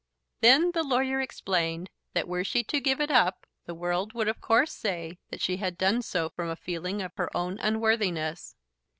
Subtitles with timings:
[0.39, 4.41] Then the lawyer explained that were she to give it up, the world would of
[4.41, 8.55] course say that she had done so from a feeling of her own unworthiness.